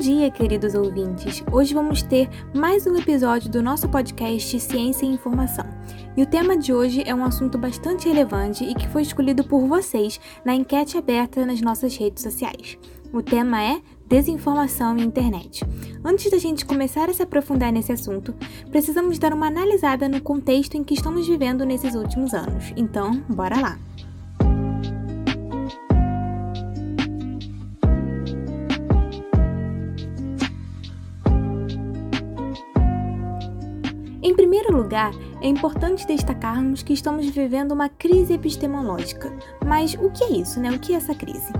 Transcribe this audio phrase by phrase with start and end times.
[0.00, 1.42] Dia, queridos ouvintes!
[1.50, 5.64] Hoje vamos ter mais um episódio do nosso podcast Ciência e Informação.
[6.16, 9.66] E o tema de hoje é um assunto bastante relevante e que foi escolhido por
[9.66, 12.78] vocês na enquete aberta nas nossas redes sociais.
[13.12, 15.64] O tema é desinformação e internet.
[16.04, 18.32] Antes da gente começar a se aprofundar nesse assunto,
[18.70, 22.72] precisamos dar uma analisada no contexto em que estamos vivendo nesses últimos anos.
[22.76, 23.78] Então, bora lá!
[34.38, 39.32] Primeiro lugar, é importante destacarmos que estamos vivendo uma crise epistemológica.
[39.66, 40.70] Mas o que é isso, né?
[40.70, 41.52] O que é essa crise?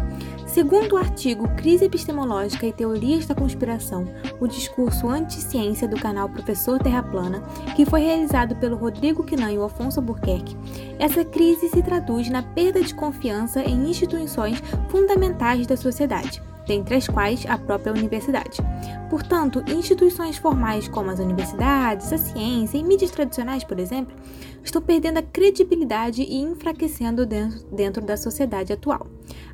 [0.47, 4.07] Segundo o artigo Crise Epistemológica e Teorias da Conspiração,
[4.39, 7.43] o discurso anti-ciência do canal Professor Terra Plana,
[7.75, 10.57] que foi realizado pelo Rodrigo Quinan e o Afonso Albuquerque,
[11.01, 17.09] essa crise se traduz na perda de confiança em instituições fundamentais da sociedade, dentre as
[17.09, 18.61] quais a própria universidade.
[19.09, 24.15] Portanto, instituições formais como as universidades, a ciência e mídias tradicionais, por exemplo,
[24.63, 29.07] estão perdendo a credibilidade e enfraquecendo dentro, dentro da sociedade atual.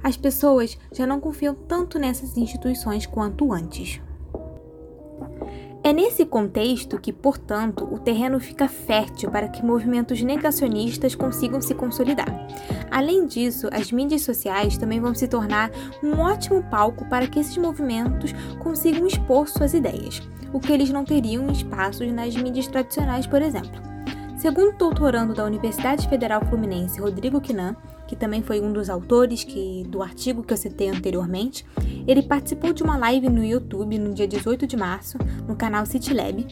[0.02, 4.00] As pessoas já não confiam tanto nessas instituições quanto antes.
[5.84, 11.74] É nesse contexto que, portanto, o terreno fica fértil para que movimentos negacionistas consigam se
[11.74, 12.26] consolidar.
[12.94, 15.68] Além disso, as mídias sociais também vão se tornar
[16.00, 21.04] um ótimo palco para que esses movimentos consigam expor suas ideias, o que eles não
[21.04, 23.82] teriam espaços nas mídias tradicionais, por exemplo.
[24.36, 27.74] Segundo o doutorando da Universidade Federal Fluminense, Rodrigo Quinan,
[28.06, 31.66] que também foi um dos autores que, do artigo que eu citei anteriormente,
[32.06, 36.46] ele participou de uma live no YouTube no dia 18 de março, no canal CityLab,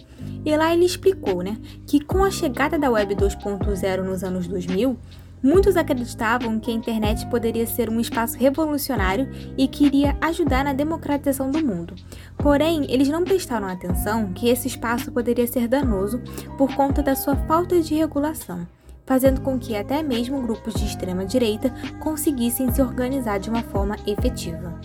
[0.44, 4.98] e lá ele explicou né, que com a chegada da Web 2.0 nos anos 2000,
[5.42, 10.72] muitos acreditavam que a internet poderia ser um espaço revolucionário e que iria ajudar na
[10.72, 11.94] democratização do mundo.
[12.38, 16.20] Porém, eles não prestaram atenção que esse espaço poderia ser danoso
[16.56, 18.66] por conta da sua falta de regulação
[19.04, 21.70] fazendo com que até mesmo grupos de extrema direita
[22.00, 24.80] conseguissem se organizar de uma forma efetiva.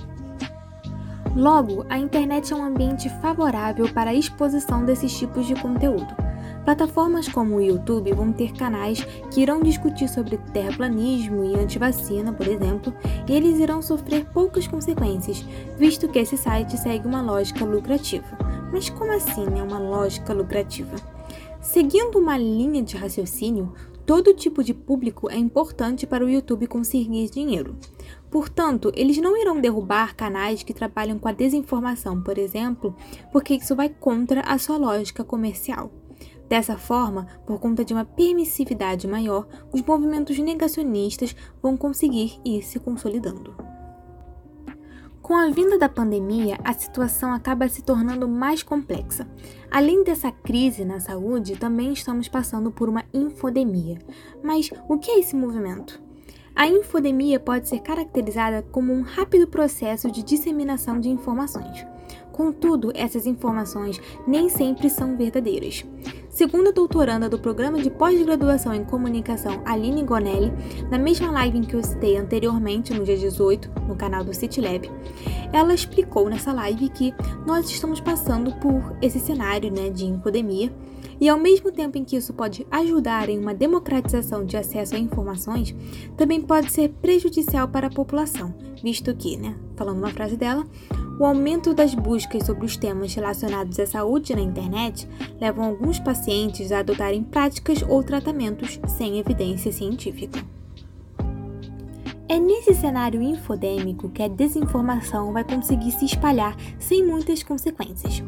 [1.35, 6.26] Logo, a internet é um ambiente favorável para a exposição desses tipos de conteúdo.
[6.67, 9.01] Plataformas como o YouTube vão ter canais
[9.31, 12.93] que irão discutir sobre terraplanismo e antivacina, por exemplo,
[13.25, 15.45] e eles irão sofrer poucas consequências,
[15.77, 18.27] visto que esse site segue uma lógica lucrativa.
[18.69, 20.93] Mas como assim é uma lógica lucrativa?
[21.61, 23.73] Seguindo uma linha de raciocínio,
[24.05, 27.75] Todo tipo de público é importante para o YouTube conseguir dinheiro.
[28.31, 32.95] Portanto, eles não irão derrubar canais que trabalham com a desinformação, por exemplo,
[33.33, 35.91] porque isso vai contra a sua lógica comercial.
[36.49, 42.79] Dessa forma, por conta de uma permissividade maior, os movimentos negacionistas vão conseguir ir se
[42.79, 43.55] consolidando.
[45.21, 49.27] Com a vinda da pandemia, a situação acaba se tornando mais complexa.
[49.69, 53.99] Além dessa crise na saúde, também estamos passando por uma infodemia.
[54.41, 56.01] Mas o que é esse movimento?
[56.55, 61.85] A infodemia pode ser caracterizada como um rápido processo de disseminação de informações.
[62.37, 65.83] Contudo, essas informações nem sempre são verdadeiras.
[66.29, 70.53] Segundo a doutoranda do programa de pós-graduação em comunicação Aline Gonelli,
[70.91, 74.87] na mesma live em que eu citei anteriormente, no dia 18, no canal do CityLab,
[75.51, 77.11] ela explicou nessa live que
[77.43, 80.71] nós estamos passando por esse cenário né, de infodemia
[81.19, 84.99] e ao mesmo tempo em que isso pode ajudar em uma democratização de acesso a
[84.99, 85.75] informações,
[86.15, 90.67] também pode ser prejudicial para a população, visto que, né, falando uma frase dela,
[91.19, 95.07] o aumento das buscas sobre os temas relacionados à saúde na internet
[95.41, 100.39] levam alguns pacientes a adotarem práticas ou tratamentos sem evidência científica.
[102.29, 108.21] É nesse cenário infodêmico que a desinformação vai conseguir se espalhar sem muitas consequências.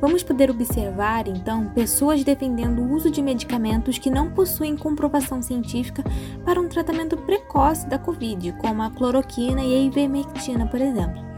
[0.00, 6.02] Vamos poder observar, então, pessoas defendendo o uso de medicamentos que não possuem comprovação científica
[6.44, 11.31] para um tratamento precoce da Covid, como a cloroquina e a ivermectina, por exemplo.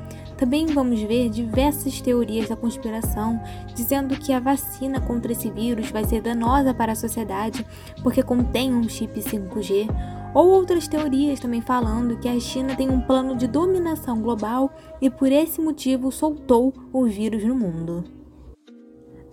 [0.44, 3.42] Também vamos ver diversas teorias da conspiração
[3.74, 7.64] dizendo que a vacina contra esse vírus vai ser danosa para a sociedade
[8.02, 9.88] porque contém um chip 5G,
[10.34, 14.70] ou outras teorias também falando que a China tem um plano de dominação global
[15.00, 18.04] e por esse motivo soltou o vírus no mundo.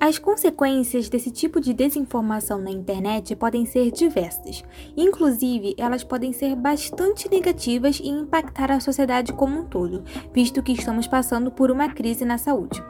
[0.04, 4.64] As consequências desse tipo de desinformação na internet podem ser diversas.
[4.98, 10.04] Inclusive, elas podem ser bastante negativas e impactar a sociedade como um todo,
[10.34, 12.84] visto que estamos passando por uma crise na saúde.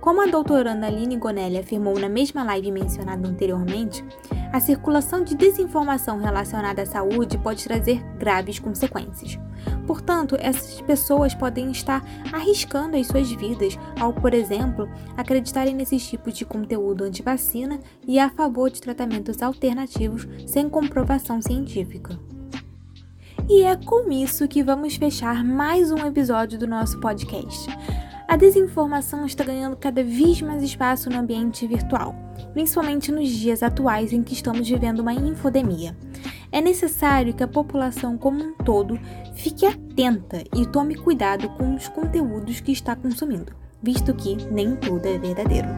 [0.00, 4.04] Como a doutoranda Aline Gonelli afirmou na mesma live mencionada anteriormente,
[4.50, 9.38] A circulação de desinformação relacionada à saúde pode trazer graves consequências.
[9.86, 12.02] Portanto, essas pessoas podem estar
[12.32, 18.30] arriscando as suas vidas ao, por exemplo, acreditarem nesses tipos de conteúdo anti-vacina e a
[18.30, 22.18] favor de tratamentos alternativos sem comprovação científica.
[23.48, 27.68] E é com isso que vamos fechar mais um episódio do nosso podcast.
[28.28, 32.14] A desinformação está ganhando cada vez mais espaço no ambiente virtual,
[32.52, 35.96] principalmente nos dias atuais em que estamos vivendo uma infodemia.
[36.52, 39.00] É necessário que a população como um todo
[39.34, 45.06] fique atenta e tome cuidado com os conteúdos que está consumindo, visto que nem tudo
[45.06, 45.68] é verdadeiro.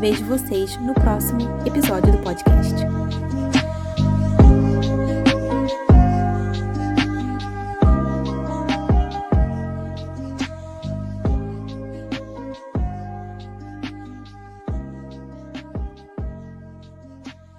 [0.00, 2.74] Vejo vocês no próximo episódio do podcast.